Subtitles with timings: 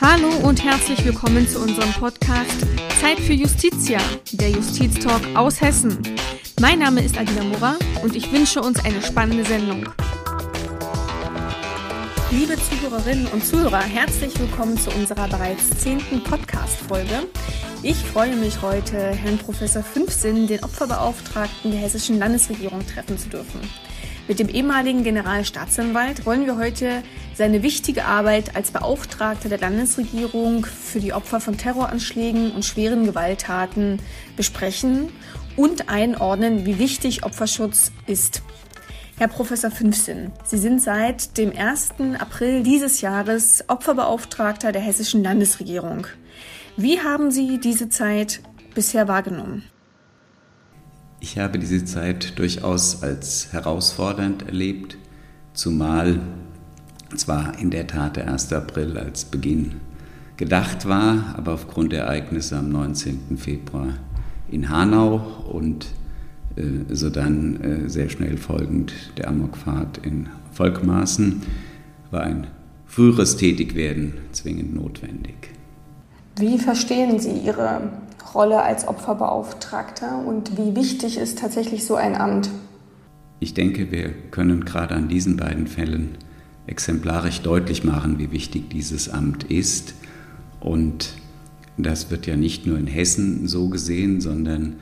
[0.00, 2.64] Hallo und herzlich willkommen zu unserem Podcast
[3.00, 3.98] Zeit für Justitia,
[4.30, 5.98] der Justiztalk aus Hessen.
[6.60, 7.74] Mein Name ist Adina Mora
[8.04, 9.88] und ich wünsche uns eine spannende Sendung.
[12.30, 17.26] Liebe Zuhörerinnen und Zuhörer, herzlich willkommen zu unserer bereits zehnten Podcast-Folge.
[17.82, 23.60] Ich freue mich heute, Herrn Professor Fünfsinn, den Opferbeauftragten der hessischen Landesregierung, treffen zu dürfen.
[24.28, 27.02] Mit dem ehemaligen Generalstaatsanwalt wollen wir heute
[27.34, 34.02] seine wichtige Arbeit als Beauftragter der Landesregierung für die Opfer von Terroranschlägen und schweren Gewalttaten
[34.36, 35.08] besprechen
[35.56, 38.42] und einordnen, wie wichtig Opferschutz ist.
[39.16, 41.92] Herr Professor Fünfsinn, Sie sind seit dem 1.
[42.18, 46.06] April dieses Jahres Opferbeauftragter der hessischen Landesregierung.
[46.76, 48.42] Wie haben Sie diese Zeit
[48.74, 49.64] bisher wahrgenommen?
[51.20, 54.96] Ich habe diese Zeit durchaus als herausfordernd erlebt,
[55.52, 56.20] zumal
[57.16, 58.52] zwar in der Tat der 1.
[58.52, 59.76] April als Beginn
[60.36, 63.36] gedacht war, aber aufgrund der Ereignisse am 19.
[63.36, 63.94] Februar
[64.50, 65.86] in Hanau und
[66.56, 71.42] äh, sodann äh, sehr schnell folgend der Amokfahrt in Volkmaßen
[72.10, 72.46] war ein
[72.86, 75.50] früheres Tätigwerden zwingend notwendig.
[76.36, 77.80] Wie verstehen Sie Ihre
[78.34, 82.50] Rolle als Opferbeauftragter und wie wichtig ist tatsächlich so ein Amt?
[83.40, 86.16] Ich denke, wir können gerade an diesen beiden Fällen
[86.66, 89.94] exemplarisch deutlich machen, wie wichtig dieses Amt ist.
[90.60, 91.10] Und
[91.76, 94.76] das wird ja nicht nur in Hessen so gesehen, sondern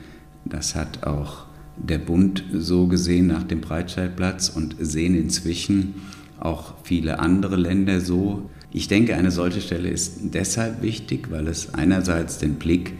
[0.45, 1.45] das hat auch
[1.77, 5.95] der Bund so gesehen nach dem Breitscheidplatz und sehen inzwischen
[6.39, 8.49] auch viele andere Länder so.
[8.71, 12.93] Ich denke, eine solche Stelle ist deshalb wichtig, weil es einerseits den Blick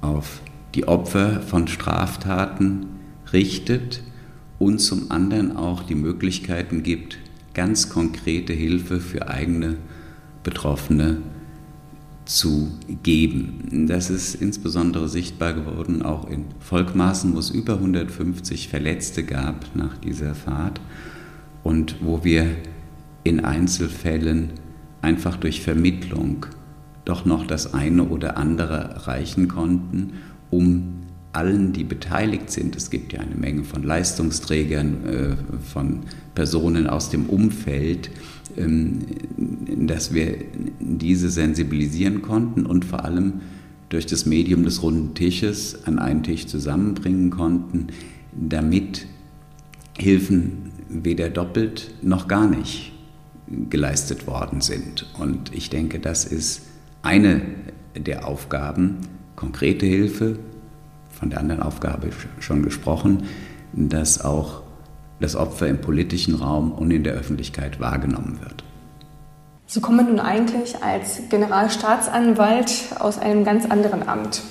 [0.00, 0.40] auf
[0.74, 2.86] die Opfer von Straftaten
[3.32, 4.02] richtet
[4.58, 7.18] und zum anderen auch die Möglichkeiten gibt,
[7.54, 9.76] ganz konkrete Hilfe für eigene
[10.42, 11.22] Betroffene
[12.26, 13.86] zu geben.
[13.88, 19.96] Das ist insbesondere sichtbar geworden auch in Volkmaßen, wo es über 150 Verletzte gab nach
[19.98, 20.80] dieser Fahrt
[21.62, 22.46] und wo wir
[23.24, 24.52] in Einzelfällen
[25.02, 26.46] einfach durch Vermittlung
[27.06, 30.12] doch noch das eine oder andere erreichen konnten,
[30.50, 36.00] um allen, die beteiligt sind, es gibt ja eine Menge von Leistungsträgern, äh, von
[36.34, 38.10] Personen aus dem Umfeld,
[38.56, 39.00] ähm,
[39.86, 40.36] dass wir
[40.80, 43.34] diese sensibilisieren konnten und vor allem
[43.88, 47.88] durch das Medium des runden Tisches an einen Tisch zusammenbringen konnten,
[48.32, 49.06] damit
[49.98, 52.92] Hilfen weder doppelt noch gar nicht
[53.70, 55.06] geleistet worden sind.
[55.18, 56.62] Und ich denke, das ist
[57.06, 57.40] eine
[57.96, 58.98] der Aufgaben,
[59.36, 60.38] konkrete Hilfe,
[61.08, 63.22] von der anderen Aufgabe schon gesprochen,
[63.72, 64.62] dass auch
[65.20, 68.64] das Opfer im politischen Raum und in der Öffentlichkeit wahrgenommen wird.
[69.66, 74.42] Sie kommen nun eigentlich als Generalstaatsanwalt aus einem ganz anderen Amt,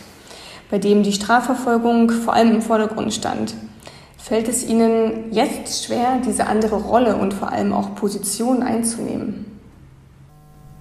[0.71, 3.53] bei dem die Strafverfolgung vor allem im Vordergrund stand.
[4.17, 9.45] Fällt es Ihnen jetzt schwer, diese andere Rolle und vor allem auch Position einzunehmen?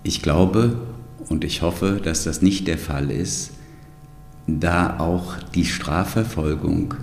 [0.03, 0.79] Ich glaube,
[1.29, 3.53] und ich hoffe, dass das nicht der Fall ist,
[4.47, 6.95] da auch die Strafverfolgung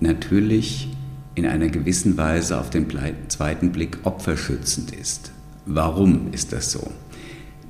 [0.00, 0.88] natürlich
[1.34, 2.86] in einer gewissen Weise auf den
[3.28, 5.32] zweiten Blick opferschützend ist.
[5.66, 6.90] Warum ist das so?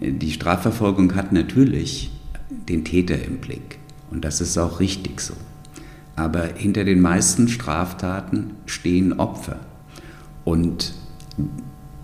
[0.01, 2.11] Die Strafverfolgung hat natürlich
[2.51, 3.79] den Täter im Blick
[4.11, 5.35] und das ist auch richtig so.
[6.17, 9.61] Aber hinter den meisten Straftaten stehen Opfer
[10.45, 10.95] und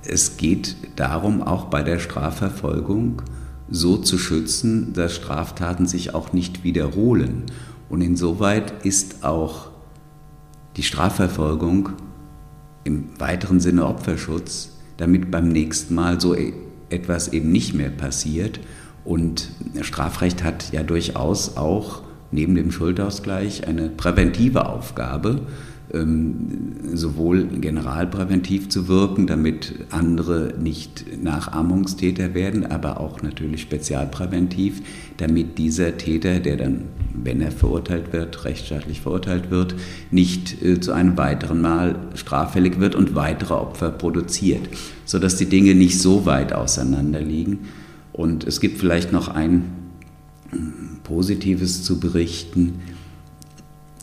[0.03, 3.22] es geht darum, auch bei der Strafverfolgung
[3.70, 7.44] so zu schützen, dass Straftaten sich auch nicht wiederholen.
[7.88, 9.70] Und insoweit ist auch
[10.76, 11.91] die Strafverfolgung
[12.84, 16.53] im weiteren Sinne Opferschutz, damit beim nächsten Mal so e-,
[16.88, 18.60] etwas eben nicht mehr passiert.
[19.04, 19.50] Und
[19.82, 25.42] Strafrecht hat ja durchaus auch neben dem Schuldausgleich eine präventive Aufgabe.
[25.93, 34.83] Ähm, sowohl generalpräventiv zu wirken, damit andere nicht Nachahmungstäter werden, aber auch natürlich spezialpräventiv,
[35.16, 36.83] damit dieser Täter, der dann,
[37.15, 39.75] wenn er verurteilt wird, rechtsstaatlich verurteilt wird,
[40.13, 44.69] nicht äh, zu einem weiteren Mal straffällig wird und weitere Opfer produziert,
[45.04, 47.60] sodass die Dinge nicht so weit auseinander liegen.
[48.13, 49.65] Und es gibt vielleicht noch ein
[50.51, 52.81] hm, Positives zu berichten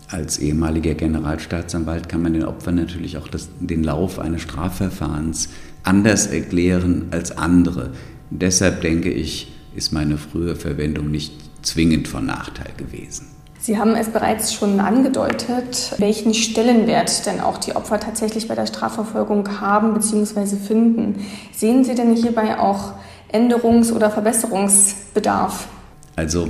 [0.09, 5.49] als ehemaliger Generalstaatsanwalt kann man den Opfern natürlich auch das, den Lauf eines Strafverfahrens
[5.83, 7.91] anders erklären als andere.
[8.29, 13.27] Deshalb denke ich, ist meine frühe Verwendung nicht zwingend von Nachteil gewesen.
[13.59, 18.65] Sie haben es bereits schon angedeutet, welchen Stellenwert denn auch die Opfer tatsächlich bei der
[18.65, 20.55] Strafverfolgung haben bzw.
[20.55, 21.15] finden.
[21.53, 22.93] Sehen Sie denn hierbei auch
[23.33, 25.67] Änderungs- oder Verbesserungsbedarf?
[26.15, 26.47] Also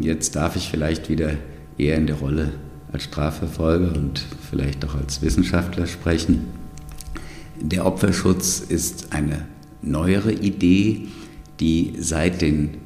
[0.00, 1.32] jetzt darf ich vielleicht wieder
[1.76, 2.52] eher in der Rolle
[2.92, 6.46] als Strafverfolger und vielleicht auch als Wissenschaftler sprechen.
[7.60, 9.46] Der Opferschutz ist eine
[9.82, 11.08] neuere Idee,
[11.60, 12.78] die seit den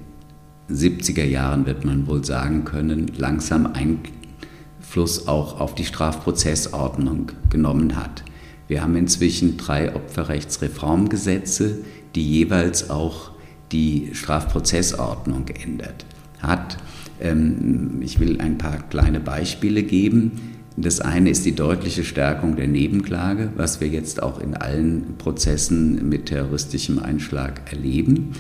[0.71, 8.25] 70er Jahren, wird man wohl sagen können, langsam Einfluss auch auf die Strafprozessordnung genommen hat.
[8.69, 11.79] Wir haben inzwischen drei Opferrechtsreformgesetze,
[12.15, 13.33] die jeweils auch
[13.73, 16.07] die Strafprozessordnung geändert
[16.41, 16.79] hat.
[17.23, 20.33] Ähm, ich will ein paar kleine Beispiele geben.
[20.77, 26.09] Das eine ist die deutliche Stärkung der Nebenklage, was wir jetzt auch in allen Prozessen
[26.09, 28.33] mit terroristischem Einschlag erleben.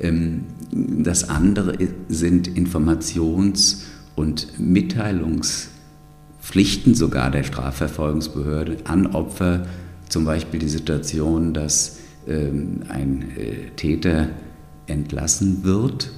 [0.00, 1.76] Ähm, das andere
[2.08, 3.82] sind Informations-
[4.16, 9.66] und Mitteilungspflichten sogar der Strafverfolgungsbehörde an Opfer,
[10.08, 14.30] zum Beispiel die Situation, dass ähm, ein äh, Täter
[14.86, 16.10] entlassen wird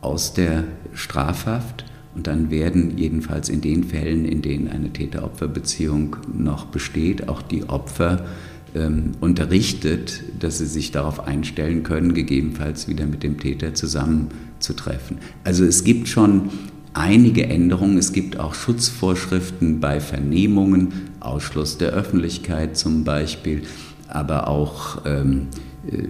[0.00, 0.64] aus der
[0.96, 1.84] Strafhaft
[2.14, 7.68] und dann werden jedenfalls in den Fällen, in denen eine Täter-Opfer-Beziehung noch besteht, auch die
[7.68, 8.26] Opfer
[8.74, 15.18] ähm, unterrichtet, dass sie sich darauf einstellen können, gegebenenfalls wieder mit dem Täter zusammenzutreffen.
[15.44, 16.50] Also es gibt schon
[16.96, 17.98] einige Änderungen.
[17.98, 23.62] Es gibt auch Schutzvorschriften bei Vernehmungen, Ausschluss der Öffentlichkeit zum Beispiel,
[24.08, 25.48] aber auch ähm,
[25.86, 26.08] äh,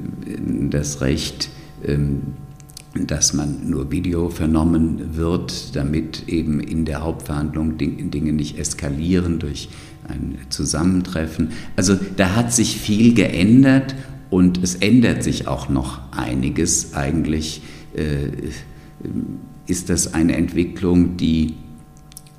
[0.70, 1.50] das Recht,
[1.84, 2.34] ähm,
[3.04, 9.68] dass man nur Video vernommen wird, damit eben in der Hauptverhandlung Dinge nicht eskalieren durch
[10.08, 11.50] ein Zusammentreffen.
[11.74, 13.94] Also da hat sich viel geändert
[14.30, 16.94] und es ändert sich auch noch einiges.
[16.94, 17.62] Eigentlich
[17.94, 18.28] äh,
[19.66, 21.54] ist das eine Entwicklung, die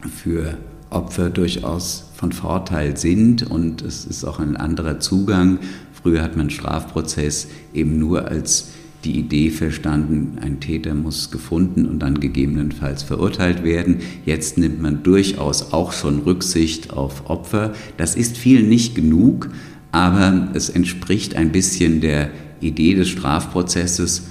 [0.10, 0.58] für
[0.90, 5.60] Opfer durchaus von Vorteil sind und es ist auch ein anderer Zugang.
[5.92, 8.70] Früher hat man Strafprozess eben nur als
[9.04, 14.00] die Idee verstanden, ein Täter muss gefunden und dann gegebenenfalls verurteilt werden.
[14.26, 17.74] Jetzt nimmt man durchaus auch schon Rücksicht auf Opfer.
[17.98, 19.50] Das ist viel nicht genug,
[19.92, 24.28] aber es entspricht ein bisschen der Idee des Strafprozesses.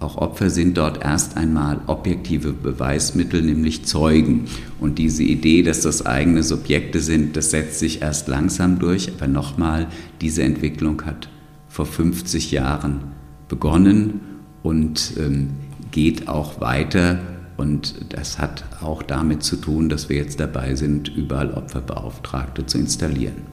[0.00, 4.44] Auch Opfer sind dort erst einmal objektive Beweismittel, nämlich Zeugen.
[4.78, 9.12] Und diese Idee, dass das eigene Subjekte sind, das setzt sich erst langsam durch.
[9.16, 9.86] Aber nochmal,
[10.20, 11.30] diese Entwicklung hat
[11.68, 13.13] vor 50 Jahren
[13.54, 14.20] begonnen
[14.64, 15.50] und ähm,
[15.92, 17.20] geht auch weiter.
[17.56, 22.78] Und das hat auch damit zu tun, dass wir jetzt dabei sind, überall Opferbeauftragte zu
[22.78, 23.46] installieren.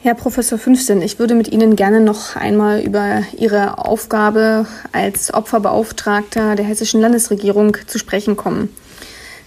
[0.00, 6.56] Herr Professor Fünfsinn, ich würde mit Ihnen gerne noch einmal über Ihre Aufgabe als Opferbeauftragter
[6.56, 8.70] der hessischen Landesregierung zu sprechen kommen.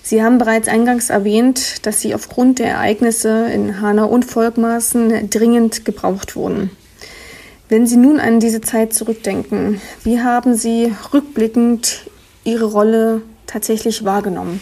[0.03, 5.85] Sie haben bereits eingangs erwähnt, dass Sie aufgrund der Ereignisse in Hanau und Volkmaßen dringend
[5.85, 6.69] gebraucht wurden.
[7.67, 12.05] Wenn Sie nun an diese Zeit zurückdenken, wie haben Sie rückblickend
[12.43, 14.61] Ihre Rolle tatsächlich wahrgenommen?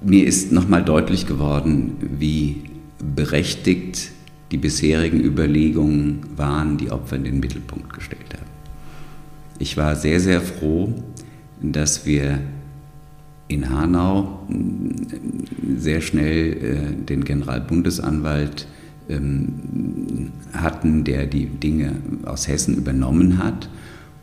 [0.00, 2.62] Mir ist nochmal deutlich geworden, wie
[2.98, 4.10] berechtigt
[4.50, 8.50] die bisherigen Überlegungen waren, die Opfer in den Mittelpunkt gestellt haben.
[9.60, 10.92] Ich war sehr, sehr froh,
[11.62, 12.40] dass wir
[13.46, 14.40] in Hanau
[15.76, 18.66] sehr schnell äh, den Generalbundesanwalt
[19.08, 23.68] ähm, hatten, der die Dinge aus Hessen übernommen hat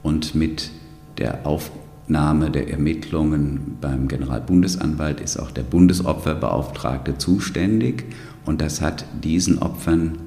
[0.03, 0.71] und mit
[1.17, 8.05] der Aufnahme der Ermittlungen beim Generalbundesanwalt ist auch der Bundesopferbeauftragte zuständig
[8.45, 10.17] und das hat diesen Opfern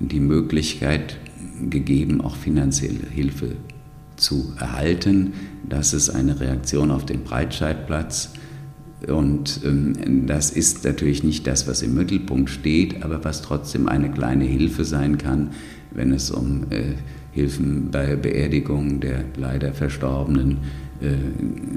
[0.00, 1.18] die Möglichkeit
[1.70, 3.56] gegeben, auch finanzielle Hilfe
[4.16, 5.34] zu erhalten.
[5.68, 8.32] Das ist eine Reaktion auf den Breitscheidplatz
[9.06, 14.10] und ähm, das ist natürlich nicht das, was im Mittelpunkt steht, aber was trotzdem eine
[14.10, 15.50] kleine Hilfe sein kann,
[15.92, 16.94] wenn es um äh,
[17.32, 20.58] Hilfen bei Beerdigung der leider Verstorbenen,
[21.00, 21.12] äh,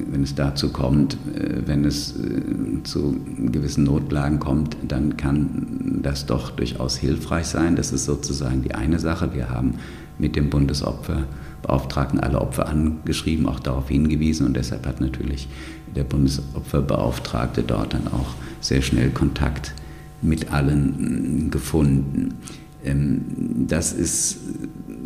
[0.09, 6.25] wenn es dazu kommt, äh, wenn es äh, zu gewissen Notlagen kommt, dann kann das
[6.25, 7.75] doch durchaus hilfreich sein.
[7.75, 9.35] Das ist sozusagen die eine Sache.
[9.35, 9.75] Wir haben
[10.17, 15.47] mit dem Bundesopferbeauftragten alle Opfer angeschrieben, auch darauf hingewiesen und deshalb hat natürlich
[15.95, 19.73] der Bundesopferbeauftragte dort dann auch sehr schnell Kontakt
[20.21, 22.35] mit allen mm, gefunden.
[22.83, 23.21] Ähm,
[23.67, 24.37] das ist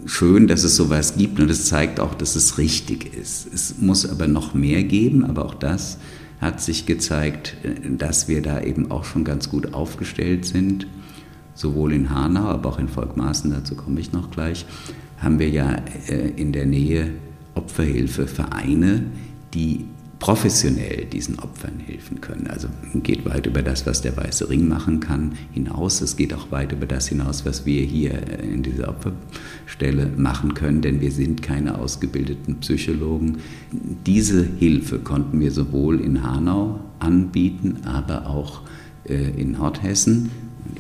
[0.06, 3.52] schön, dass es sowas gibt und es zeigt auch, dass es richtig ist.
[3.54, 5.98] Es muss aber noch mehr geben, aber auch das
[6.42, 10.88] hat sich gezeigt, äh, dass wir da eben auch schon ganz gut aufgestellt sind.
[11.54, 14.66] Sowohl in Hanau, aber auch in Volkmaßen, dazu komme ich noch gleich,
[15.18, 15.78] haben wir ja
[16.10, 17.12] äh, in der Nähe
[17.56, 19.04] Opferhilfevereine,
[19.54, 19.86] die
[20.26, 22.48] professionell diesen Opfern helfen können.
[22.48, 26.02] Also geht weit über das, was der Weiße Ring machen kann, hinaus.
[26.02, 30.82] Es geht auch weit über das hinaus, was wir hier in dieser Opferstelle machen können,
[30.82, 33.38] denn wir sind keine ausgebildeten Psychologen.
[33.72, 38.62] Diese Hilfe konnten wir sowohl in Hanau anbieten, aber auch
[39.08, 40.32] äh, in Nordhessen.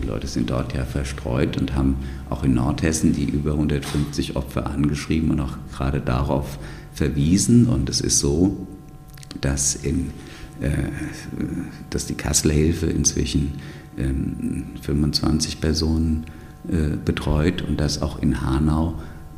[0.02, 1.98] Die Leute sind dort ja verstreut und haben
[2.32, 6.58] auch in Nordhessen die über 150 Opfer angeschrieben und auch gerade darauf
[6.96, 7.68] verwiesen.
[7.68, 8.66] Und es ist so,
[9.42, 10.12] dass, in,
[10.62, 10.70] äh,
[11.90, 13.54] dass die Kasseler Hilfe inzwischen
[13.98, 16.26] ähm, 25 Personen
[16.68, 18.96] äh, betreut und dass auch in Hanau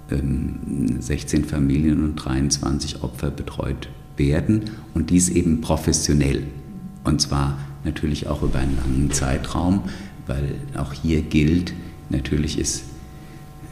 [0.09, 6.43] ähm, 16 Familien und 23 Opfer betreut werden und dies eben professionell.
[7.03, 9.83] Und zwar natürlich auch über einen langen Zeitraum,
[10.25, 11.73] weil auch hier gilt,
[12.09, 12.83] natürlich ist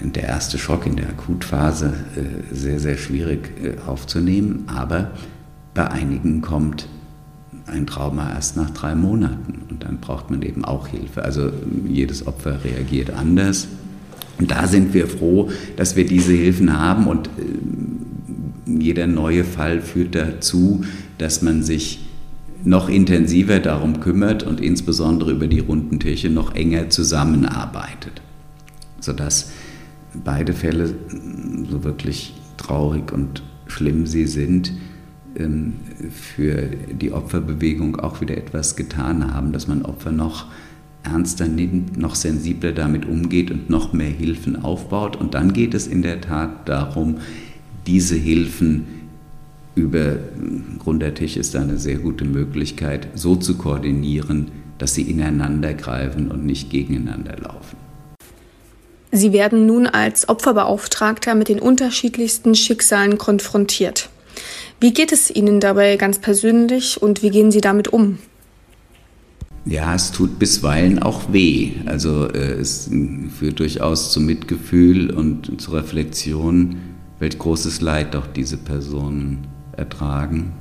[0.02, 5.12] der erste Schock in der Akutphase äh, sehr, sehr schwierig äh, aufzunehmen, aber
[5.76, 6.88] bei einigen kommt
[7.68, 11.24] ein Trauma erst nach drei Monaten und dann braucht man eben auch Hilfe.
[11.24, 11.52] Also
[11.88, 13.68] jedes Opfer reagiert anders.
[14.40, 19.82] Und da sind wir froh, dass wir diese Hilfen haben und äh, jeder neue Fall
[19.82, 20.84] führt dazu,
[21.18, 22.06] dass man sich
[22.64, 28.22] noch intensiver darum kümmert und insbesondere über die runden Tische noch enger zusammenarbeitet,
[29.00, 29.52] sodass
[30.24, 30.96] beide Fälle,
[31.70, 34.74] so wirklich traurig und schlimm sie sind,
[36.12, 40.46] für die Opferbewegung auch wieder etwas getan haben, dass man Opfer noch
[41.04, 45.16] ernster nimmt, noch sensibler damit umgeht und noch mehr Hilfen aufbaut.
[45.16, 47.18] Und dann geht es in der Tat darum,
[47.86, 48.86] diese Hilfen
[49.76, 50.18] über
[50.86, 56.32] runder Tisch ist da eine sehr gute Möglichkeit, so zu koordinieren, dass sie ineinander greifen
[56.32, 57.78] und nicht gegeneinander laufen.
[59.12, 64.10] Sie werden nun als Opferbeauftragter mit den unterschiedlichsten Schicksalen konfrontiert.
[64.86, 68.20] Wie geht es Ihnen dabei ganz persönlich und wie gehen Sie damit um?
[69.66, 71.72] Ja, es tut bisweilen auch weh.
[71.88, 72.88] Also äh, es
[73.36, 76.76] führt durchaus zu Mitgefühl und zur Reflexion,
[77.18, 80.54] welch großes Leid doch diese Personen ertragen.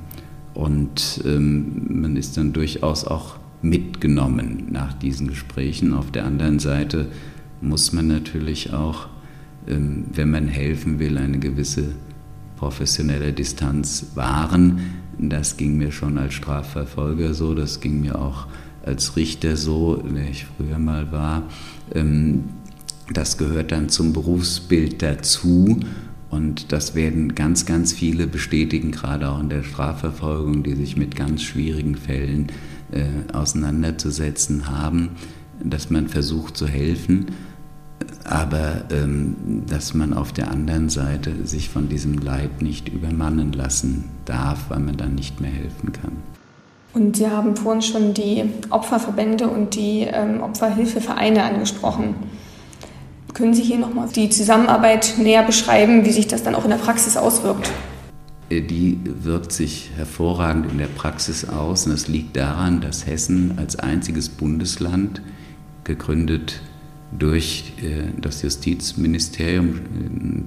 [0.55, 5.93] Und ähm, man ist dann durchaus auch mitgenommen nach diesen Gesprächen.
[5.93, 7.09] Auf der anderen Seite
[7.61, 9.07] muss man natürlich auch,
[9.67, 11.89] ähm, wenn man helfen will, eine gewisse
[12.57, 15.01] professionelle Distanz wahren.
[15.17, 18.47] Das ging mir schon als Strafverfolger so, das ging mir auch
[18.85, 21.43] als Richter so, der ich früher mal war.
[21.93, 22.45] Ähm,
[23.13, 25.79] das gehört dann zum Berufsbild dazu
[26.29, 31.15] und das werden ganz, ganz viele bestätigen, gerade auch in der Strafverfolgung, die sich mit
[31.15, 32.47] ganz schwierigen Fällen
[32.91, 35.11] äh, auseinanderzusetzen haben,
[35.63, 37.27] dass man versucht zu helfen
[38.23, 39.35] aber ähm,
[39.67, 44.79] dass man auf der anderen Seite sich von diesem Leid nicht übermannen lassen darf, weil
[44.79, 46.11] man dann nicht mehr helfen kann.
[46.93, 52.15] Und Sie haben vorhin schon die Opferverbände und die ähm, Opferhilfevereine angesprochen.
[53.33, 56.77] Können Sie hier nochmal die Zusammenarbeit näher beschreiben, wie sich das dann auch in der
[56.77, 57.69] Praxis auswirkt?
[58.49, 63.55] Äh, die wirkt sich hervorragend in der Praxis aus und es liegt daran, dass Hessen
[63.57, 65.21] als einziges Bundesland
[65.83, 66.61] gegründet
[67.19, 69.79] durch äh, das Justizministerium.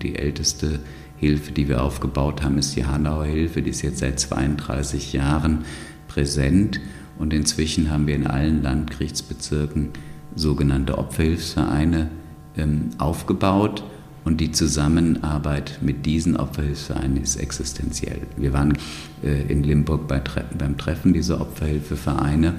[0.03, 0.81] Die älteste
[1.19, 3.63] Hilfe, die wir aufgebaut haben, ist die Hanauer Hilfe.
[3.63, 5.65] Die ist jetzt seit 32 Jahren
[6.07, 6.81] präsent.
[7.19, 9.91] Und inzwischen haben wir in allen Landgerichtsbezirken
[10.35, 12.11] sogenannte Opferhilfsvereine
[12.57, 13.85] ähm, aufgebaut.
[14.25, 18.21] Und die Zusammenarbeit mit diesen Opferhilfsvereinen ist existenziell.
[18.37, 18.77] Wir waren
[19.25, 20.21] äh, in Limburg bei,
[20.57, 22.55] beim Treffen dieser Opferhilfevereine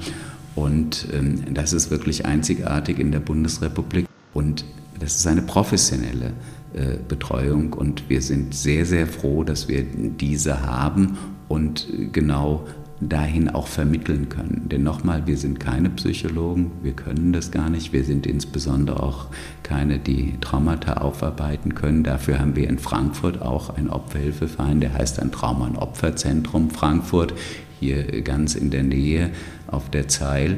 [0.59, 4.05] und ähm, das ist wirklich einzigartig in der Bundesrepublik.
[4.33, 4.65] Und
[4.99, 6.33] das ist eine professionelle
[6.73, 7.71] äh, Betreuung.
[7.73, 12.67] Und wir sind sehr, sehr froh, dass wir diese haben und genau
[13.01, 14.67] dahin auch vermitteln können.
[14.69, 17.93] Denn nochmal, wir sind keine Psychologen, wir können das gar nicht.
[17.93, 19.27] Wir sind insbesondere auch
[19.63, 22.03] keine, die Traumata aufarbeiten können.
[22.03, 27.33] Dafür haben wir in Frankfurt auch einen Opferhilfeverein, der heißt ein Trauma- und Opferzentrum Frankfurt
[27.79, 29.29] hier ganz in der Nähe
[29.67, 30.57] auf der Zeil.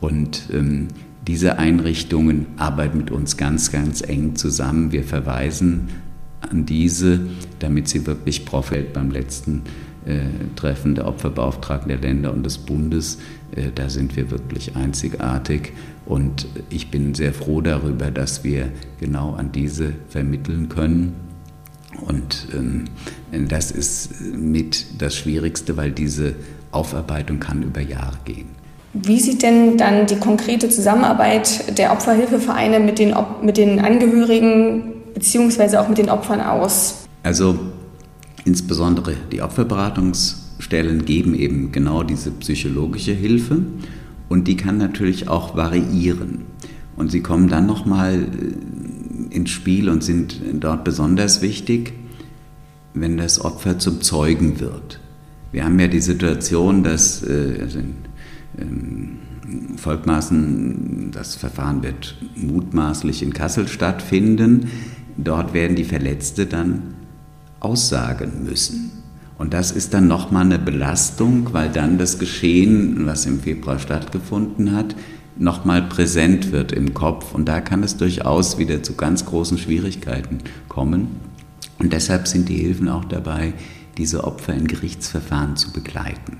[0.00, 0.88] Und ähm,
[1.26, 4.92] diese Einrichtungen arbeiten mit uns ganz, ganz eng zusammen.
[4.92, 5.88] Wir verweisen
[6.40, 7.20] an diese,
[7.58, 9.62] damit sie wirklich profitiert beim letzten
[10.56, 13.18] Treffen der Opferbeauftragten der Länder und des Bundes.
[13.54, 15.72] Äh, da sind wir wirklich einzigartig.
[16.06, 21.14] Und ich bin sehr froh darüber, dass wir genau an diese vermitteln können.
[22.06, 22.84] Und ähm,
[23.48, 26.34] das ist mit das Schwierigste, weil diese
[26.72, 28.48] Aufarbeitung kann über Jahre gehen.
[28.92, 35.76] Wie sieht denn dann die konkrete Zusammenarbeit der Opferhilfevereine mit den, mit den Angehörigen bzw.
[35.76, 37.06] auch mit den Opfern aus?
[37.22, 37.58] Also
[38.50, 43.62] insbesondere die Opferberatungsvereine Beratungsstellen geben eben genau diese psychologische Hilfe
[44.28, 46.42] und die kann natürlich auch variieren.
[46.96, 51.94] Und sie kommen dann nochmal äh, ins Spiel und sind dort besonders wichtig,
[52.92, 55.00] wenn das Opfer zum Zeugen wird.
[55.52, 57.94] Wir haben ja die Situation, dass äh, also in,
[58.58, 59.18] ähm,
[59.76, 64.68] Volkmaßen, das Verfahren wird mutmaßlich in Kassel stattfinden.
[65.16, 66.94] Dort werden die Verletzte dann
[67.60, 68.90] aussagen müssen.
[69.38, 74.72] Und das ist dann nochmal eine Belastung, weil dann das Geschehen, was im Februar stattgefunden
[74.72, 74.94] hat,
[75.38, 77.32] nochmal präsent wird im Kopf.
[77.32, 80.38] Und da kann es durchaus wieder zu ganz großen Schwierigkeiten
[80.68, 81.08] kommen.
[81.78, 83.54] Und deshalb sind die Hilfen auch dabei,
[83.96, 86.36] diese Opfer in Gerichtsverfahren zu begleiten.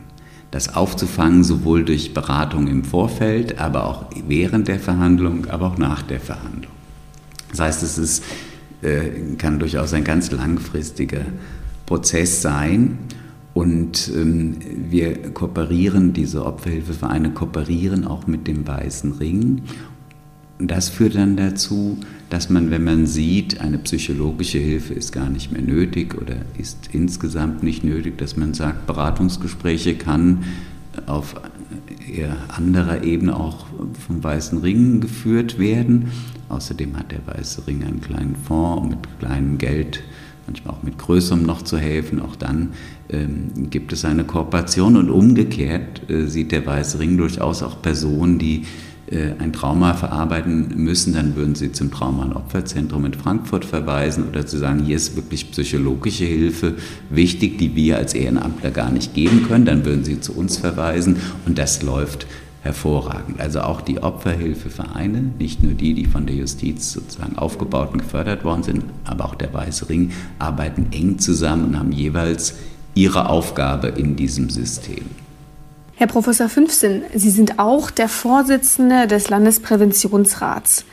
[0.51, 6.03] Das aufzufangen, sowohl durch Beratung im Vorfeld, aber auch während der Verhandlung, aber auch nach
[6.03, 6.73] der Verhandlung.
[7.51, 8.25] Das heißt, es ist,
[8.83, 11.23] äh, kann durchaus ein ganz langfristiger
[11.87, 12.99] Prozess sein.
[13.53, 14.57] Und ähm,
[14.89, 19.63] wir kooperieren, diese Opferhilfevereine kooperieren auch mit dem Weißen Ring.
[20.59, 25.29] Und das führt dann dazu, dass man, wenn man sieht, eine psychologische Hilfe ist gar
[25.31, 30.45] nicht mehr nötig oder ist insgesamt nicht nötig, dass man sagt, Beratungsgespräche kann
[31.07, 31.35] auf
[32.13, 33.67] eher anderer Ebene auch
[34.07, 36.11] vom Weißen Ring geführt werden.
[36.49, 40.03] Außerdem hat der Weiße Ring einen kleinen Fonds, um mit kleinem Geld
[40.47, 42.21] manchmal auch mit Größerem noch zu helfen.
[42.21, 42.71] Auch dann
[43.09, 48.39] ähm, gibt es eine Kooperation und umgekehrt äh, sieht der Weiße Ring durchaus auch Personen,
[48.39, 48.65] die
[49.41, 54.47] ein Trauma verarbeiten müssen, dann würden sie zum Trauma- und Opferzentrum in Frankfurt verweisen oder
[54.47, 56.75] zu sagen, hier ist wirklich psychologische Hilfe
[57.09, 61.17] wichtig, die wir als Ehrenamtler gar nicht geben können, dann würden sie zu uns verweisen
[61.45, 62.27] und das läuft
[62.63, 63.41] hervorragend.
[63.41, 68.45] Also auch die Opferhilfevereine, nicht nur die, die von der Justiz sozusagen aufgebaut und gefördert
[68.45, 72.55] worden sind, aber auch der Weiße Ring, arbeiten eng zusammen und haben jeweils
[72.95, 75.05] ihre Aufgabe in diesem System.
[76.01, 80.87] Herr Professor Fünfsinn, Sie sind auch der Vorsitzende des Landespräventionsrats.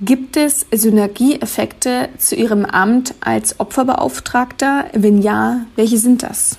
[0.00, 4.90] Gibt es Synergieeffekte zu Ihrem Amt als Opferbeauftragter?
[4.92, 6.56] Wenn ja, welche sind das?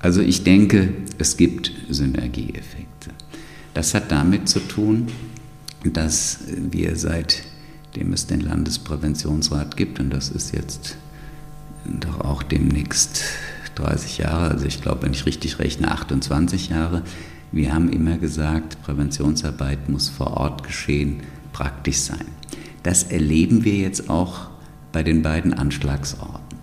[0.00, 3.10] Also ich denke, es gibt Synergieeffekte.
[3.74, 5.06] Das hat damit zu tun,
[5.84, 10.96] dass wir seitdem es den Landespräventionsrat gibt, und das ist jetzt
[11.84, 13.22] doch auch demnächst
[13.74, 17.02] 30 Jahre, also ich glaube, wenn ich richtig rechne, 28 Jahre,
[17.52, 21.20] wir haben immer gesagt, Präventionsarbeit muss vor Ort geschehen,
[21.52, 22.26] praktisch sein.
[22.82, 24.48] Das erleben wir jetzt auch
[24.92, 26.58] bei den beiden Anschlagsorten.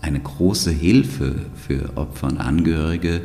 [0.00, 3.22] Eine große Hilfe für Opfer und Angehörige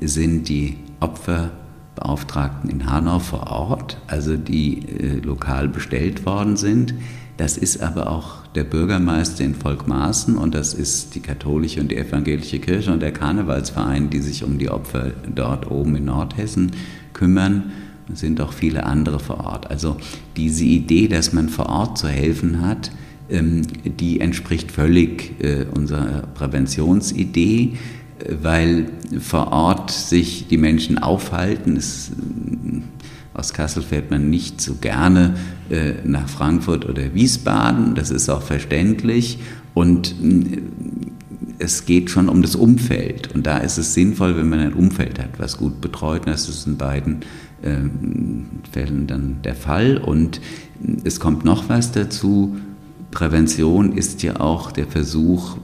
[0.00, 1.52] sind die Opfer
[1.94, 6.94] Beauftragten in Hanau vor Ort, also die äh, lokal bestellt worden sind.
[7.38, 11.96] Das ist aber auch der Bürgermeister in Volkmaßen und das ist die katholische und die
[11.96, 16.72] evangelische Kirche und der Karnevalsverein, die sich um die Opfer dort oben in Nordhessen
[17.12, 17.70] kümmern.
[18.12, 19.70] Es sind auch viele andere vor Ort.
[19.70, 19.98] Also
[20.36, 22.90] diese Idee, dass man vor Ort zu helfen hat,
[23.30, 27.74] ähm, die entspricht völlig äh, unserer Präventionsidee
[28.42, 28.86] weil
[29.20, 31.76] vor Ort sich die Menschen aufhalten.
[31.76, 32.10] Es,
[33.38, 35.34] aus Kassel fährt man nicht so gerne
[35.70, 39.38] äh, nach Frankfurt oder Wiesbaden, das ist auch verständlich.
[39.74, 40.62] Und äh,
[41.60, 43.34] es geht schon um das Umfeld.
[43.34, 46.22] Und da ist es sinnvoll, wenn man ein Umfeld hat, was gut betreut.
[46.26, 47.20] Das ist in beiden
[47.62, 47.76] äh,
[48.70, 49.98] Fällen dann der Fall.
[49.98, 50.40] Und
[51.04, 52.56] es kommt noch was dazu.
[53.10, 55.56] Prävention ist ja auch der Versuch,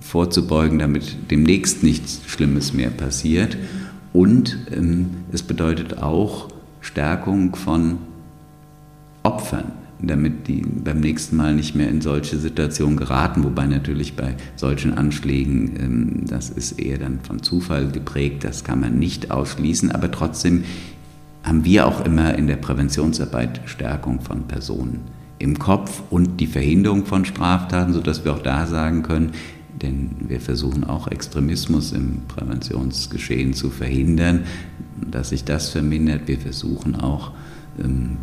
[0.00, 3.56] vorzubeugen, damit demnächst nichts Schlimmes mehr passiert.
[4.12, 6.48] Und ähm, es bedeutet auch
[6.88, 7.98] Stärkung von
[9.22, 13.44] Opfern, damit die beim nächsten Mal nicht mehr in solche Situationen geraten.
[13.44, 18.80] Wobei natürlich bei solchen Anschlägen, ähm, das ist eher dann von Zufall geprägt, das kann
[18.80, 19.92] man nicht ausschließen.
[19.92, 20.64] Aber trotzdem
[21.42, 25.00] haben wir auch immer in der Präventionsarbeit Stärkung von Personen
[25.38, 29.32] im Kopf und die Verhinderung von Straftaten, sodass wir auch da sagen können,
[29.82, 34.44] denn wir versuchen auch Extremismus im Präventionsgeschehen zu verhindern,
[35.10, 36.22] dass sich das vermindert.
[36.26, 37.32] Wir versuchen auch
[37.82, 38.16] ähm,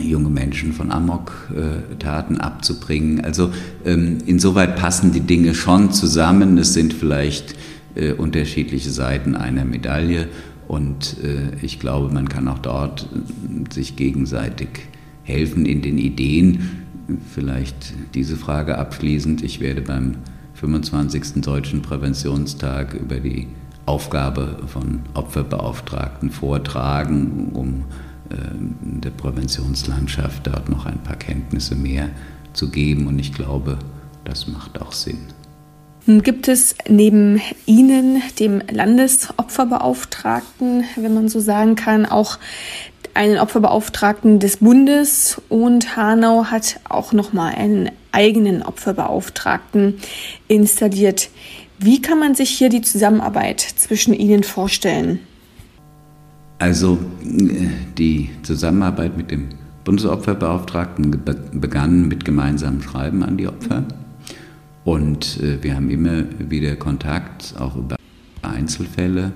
[0.00, 3.20] junge Menschen von Amok-Taten abzubringen.
[3.24, 3.52] Also
[3.84, 6.58] ähm, insoweit passen die Dinge schon zusammen.
[6.58, 7.54] Es sind vielleicht
[7.94, 10.28] äh, unterschiedliche Seiten einer Medaille
[10.68, 14.68] und äh, ich glaube, man kann auch dort äh, sich gegenseitig
[15.24, 16.84] helfen in den Ideen.
[17.34, 19.42] Vielleicht diese Frage abschließend.
[19.42, 20.14] Ich werde beim
[20.62, 21.42] 25.
[21.42, 23.48] Deutschen Präventionstag über die
[23.84, 27.84] Aufgabe von Opferbeauftragten vortragen, um
[28.30, 28.36] äh,
[29.02, 32.10] der Präventionslandschaft dort noch ein paar Kenntnisse mehr
[32.52, 33.08] zu geben.
[33.08, 33.76] Und ich glaube,
[34.24, 35.18] das macht auch Sinn.
[36.06, 42.38] Gibt es neben Ihnen, dem Landesopferbeauftragten, wenn man so sagen kann, auch
[43.14, 49.98] einen Opferbeauftragten des Bundes und Hanau hat auch nochmal einen eigenen Opferbeauftragten
[50.48, 51.30] installiert.
[51.78, 55.20] Wie kann man sich hier die Zusammenarbeit zwischen Ihnen vorstellen?
[56.58, 56.98] Also
[57.98, 59.48] die Zusammenarbeit mit dem
[59.84, 61.22] Bundesopferbeauftragten
[61.54, 63.82] begann mit gemeinsamem Schreiben an die Opfer.
[64.84, 67.96] Und äh, wir haben immer wieder Kontakt, auch über
[68.42, 69.32] Einzelfälle.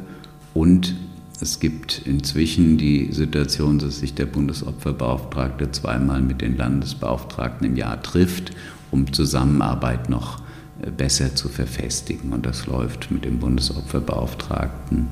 [0.54, 0.94] Und
[1.40, 8.02] es gibt inzwischen die Situation, dass sich der Bundesopferbeauftragte zweimal mit den Landesbeauftragten im Jahr
[8.02, 8.52] trifft,
[8.90, 10.40] um Zusammenarbeit noch
[10.82, 12.32] äh, besser zu verfestigen.
[12.32, 15.08] Und das läuft mit dem Bundesopferbeauftragten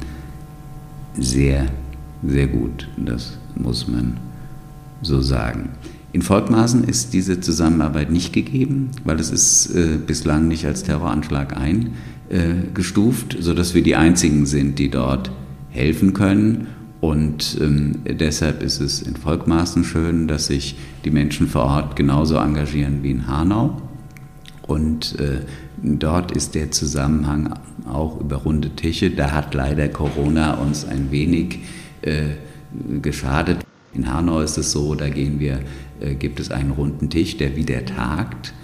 [1.18, 1.66] sehr
[2.26, 2.88] sehr gut.
[2.96, 4.16] Das muss man
[5.02, 5.70] so sagen.
[6.12, 11.56] In Volkmaßen ist diese Zusammenarbeit nicht gegeben, weil es ist äh, bislang nicht als Terroranschlag
[11.56, 15.30] eingestuft, sodass wir die Einzigen sind, die dort
[15.74, 16.68] helfen können.
[17.00, 22.36] Und ähm, deshalb ist es in Volkmaßen schön, dass sich die Menschen vor Ort genauso
[22.36, 23.82] engagieren wie in Hanau.
[24.66, 25.40] Und äh,
[25.82, 27.52] dort ist der Zusammenhang
[27.86, 29.10] auch über runde Tische.
[29.10, 31.58] Da hat leider Corona uns ein wenig
[32.00, 32.36] äh,
[33.02, 33.58] geschadet.
[33.92, 35.60] In Hanau ist es so, da gehen wir,
[36.00, 38.54] äh, gibt es einen runden Tisch, der wieder tagt.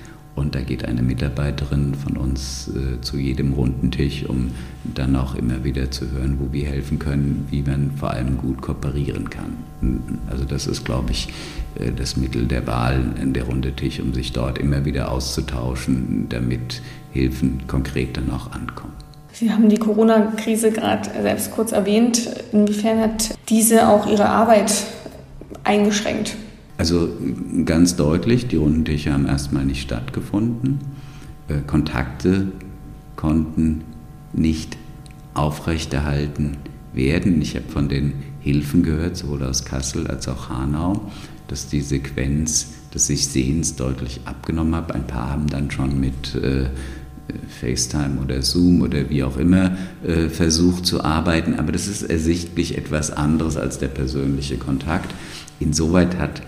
[0.40, 4.52] Und da geht eine Mitarbeiterin von uns äh, zu jedem runden Tisch, um
[4.84, 8.62] dann auch immer wieder zu hören, wo wir helfen können, wie man vor allem gut
[8.62, 9.58] kooperieren kann.
[10.30, 11.28] Also das ist, glaube ich,
[11.78, 16.80] äh, das Mittel der Wahl, der runde Tisch, um sich dort immer wieder auszutauschen, damit
[17.12, 18.94] Hilfen konkret dann auch ankommen.
[19.34, 22.30] Sie haben die Corona-Krise gerade selbst kurz erwähnt.
[22.52, 24.72] Inwiefern hat diese auch Ihre Arbeit
[25.64, 26.34] eingeschränkt?
[26.80, 27.10] Also
[27.66, 30.78] ganz deutlich, die Rundentische haben erstmal nicht stattgefunden.
[31.46, 32.52] Äh, Kontakte
[33.16, 33.82] konnten
[34.32, 34.78] nicht
[35.34, 36.56] aufrechterhalten
[36.94, 37.42] werden.
[37.42, 41.10] Ich habe von den Hilfen gehört, sowohl aus Kassel als auch Hanau,
[41.48, 44.90] dass die Sequenz des Sich-Sehens deutlich abgenommen hat.
[44.92, 46.70] Ein paar haben dann schon mit äh,
[47.60, 52.78] FaceTime oder Zoom oder wie auch immer äh, versucht zu arbeiten, aber das ist ersichtlich
[52.78, 55.14] etwas anderes als der persönliche Kontakt.
[55.58, 56.40] Insoweit hat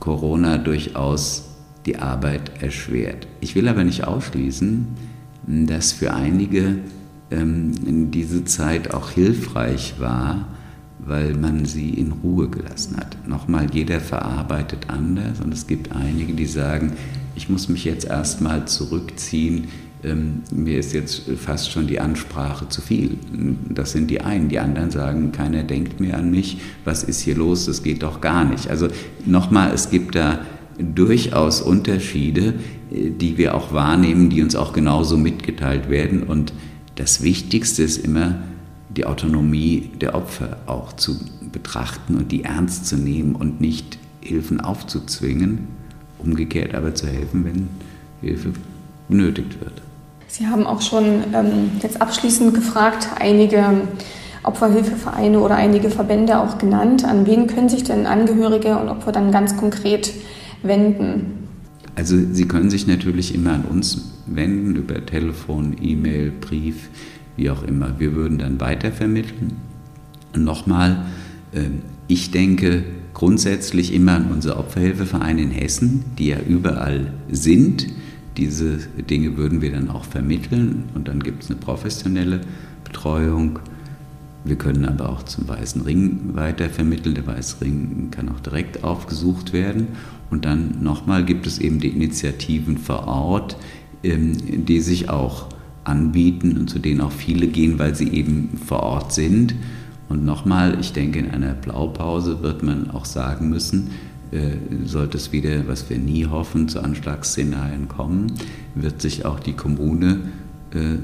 [0.00, 1.50] Corona durchaus
[1.86, 3.28] die Arbeit erschwert.
[3.40, 4.86] Ich will aber nicht ausschließen,
[5.46, 6.78] dass für einige
[7.30, 10.48] ähm, diese Zeit auch hilfreich war,
[10.98, 13.16] weil man sie in Ruhe gelassen hat.
[13.26, 16.92] Nochmal, jeder verarbeitet anders und es gibt einige, die sagen,
[17.34, 19.68] ich muss mich jetzt erstmal zurückziehen,
[20.02, 23.18] ähm, mir ist jetzt fast schon die Ansprache zu viel.
[23.68, 24.48] Das sind die einen.
[24.48, 26.58] Die anderen sagen, keiner denkt mehr an mich.
[26.84, 27.66] Was ist hier los?
[27.66, 28.68] Das geht doch gar nicht.
[28.68, 28.88] Also
[29.26, 30.40] nochmal, es gibt da
[30.78, 32.54] durchaus Unterschiede,
[32.90, 36.22] äh, die wir auch wahrnehmen, die uns auch genauso mitgeteilt werden.
[36.22, 36.52] Und
[36.96, 38.42] das Wichtigste ist immer,
[38.88, 41.16] die Autonomie der Opfer auch zu
[41.52, 45.68] betrachten und die ernst zu nehmen und nicht Hilfen aufzuzwingen,
[46.18, 47.68] umgekehrt aber zu helfen, wenn
[48.20, 48.52] Hilfe
[49.08, 49.82] benötigt wird.
[50.30, 53.88] Sie haben auch schon ähm, jetzt abschließend gefragt, einige
[54.44, 57.04] Opferhilfevereine oder einige Verbände auch genannt.
[57.04, 60.12] An wen können sich denn Angehörige und Opfer dann ganz konkret
[60.62, 61.48] wenden?
[61.96, 66.90] Also Sie können sich natürlich immer an uns wenden über Telefon, E-Mail, Brief,
[67.34, 67.98] wie auch immer.
[67.98, 69.56] Wir würden dann weitervermitteln.
[70.32, 71.06] Und nochmal,
[71.52, 77.88] ähm, ich denke grundsätzlich immer an unsere Opferhilfevereine in Hessen, die ja überall sind
[78.40, 82.40] diese Dinge würden wir dann auch vermitteln und dann gibt es eine professionelle
[82.84, 83.58] Betreuung.
[84.44, 87.14] Wir können aber auch zum Weißen Ring weiter vermitteln.
[87.14, 89.88] Der Weiße Ring kann auch direkt aufgesucht werden.
[90.30, 93.56] Und dann nochmal gibt es eben die Initiativen vor Ort,
[94.02, 95.48] ähm, die sich auch
[95.84, 99.54] anbieten und zu denen auch viele gehen, weil sie eben vor Ort sind.
[100.08, 103.90] Und nochmal, ich denke, in einer Blaupause wird man auch sagen müssen,
[104.84, 108.32] sollte es wieder, was wir nie hoffen, zu Anschlagsszenarien kommen,
[108.76, 110.20] wird sich auch die Kommune
[110.72, 110.98] äh,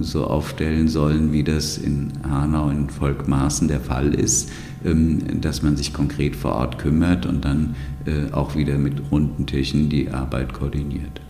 [0.00, 4.50] so aufstellen sollen, wie das in Hanau, in Volkmaßen der Fall ist,
[4.86, 7.74] ähm, dass man sich konkret vor Ort kümmert und dann
[8.06, 11.20] äh, auch wieder mit runden Tischen die Arbeit koordiniert.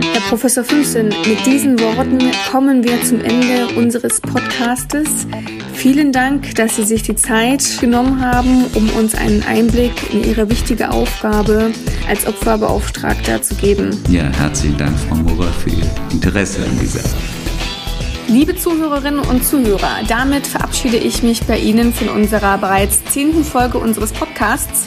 [0.00, 2.18] Herr Professor Fünfsen, mit diesen Worten
[2.50, 5.26] kommen wir zum Ende unseres Podcastes.
[5.74, 10.48] Vielen Dank, dass Sie sich die Zeit genommen haben, um uns einen Einblick in Ihre
[10.48, 11.72] wichtige Aufgabe
[12.08, 13.90] als Opferbeauftragter zu geben.
[14.08, 18.28] Ja, herzlichen Dank, Frau Murrer, für Ihr Interesse an dieser Arbeit.
[18.28, 23.76] Liebe Zuhörerinnen und Zuhörer, damit verabschiede ich mich bei Ihnen von unserer bereits zehnten Folge
[23.76, 24.86] unseres Podcasts.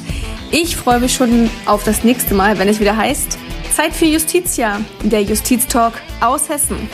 [0.49, 3.37] Ich freue mich schon auf das nächste Mal, wenn es wieder heißt
[3.75, 6.89] Zeit für Justitia, der Justiztalk aus Hessen.